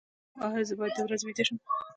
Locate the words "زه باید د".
0.69-0.99